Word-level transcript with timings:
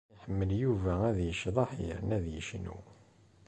Iḥemmel 0.15 0.51
Yuba 0.61 0.93
ad 1.09 1.17
yecḍeḥ 1.27 1.71
yerna 1.85 2.13
ad 2.17 2.25
yecnu. 2.33 2.77